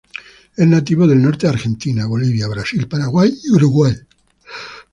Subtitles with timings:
[0.57, 3.93] Es nativo del norte de Argentina, Bolivia, Brasil, Paraguay y Uruguay.